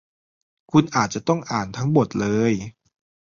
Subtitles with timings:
[0.71, 2.53] คุณอาจจะต้องอ่านทั้งบทเลย